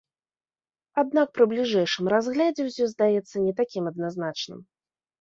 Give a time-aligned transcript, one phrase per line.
[1.01, 4.59] Аднак пры бліжэйшым разглядзе ўсё здаецца не такім адназначным.